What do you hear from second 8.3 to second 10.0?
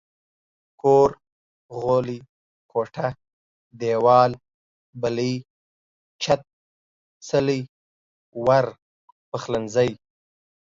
ور، پخلنځي